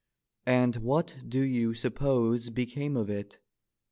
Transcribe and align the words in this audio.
And 0.47 0.77
what 0.77 1.15
do 1.29 1.43
you 1.43 1.75
suppose 1.75 2.49
became 2.49 2.97
of 2.97 3.07
it? 3.07 3.37